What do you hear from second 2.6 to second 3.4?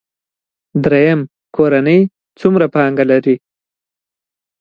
پانګه لري.